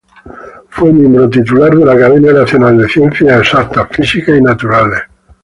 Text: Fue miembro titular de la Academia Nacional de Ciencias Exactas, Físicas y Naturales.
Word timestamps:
Fue 0.69 0.91
miembro 0.91 1.29
titular 1.29 1.75
de 1.75 1.85
la 1.85 1.91
Academia 1.93 2.33
Nacional 2.33 2.75
de 2.75 2.89
Ciencias 2.89 3.41
Exactas, 3.41 3.87
Físicas 3.95 4.35
y 4.35 4.41
Naturales. 4.41 5.01